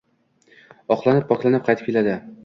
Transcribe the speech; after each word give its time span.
Oqlanib-poklanib 0.95 1.67
qaytib 1.67 1.91
keladi. 1.91 2.17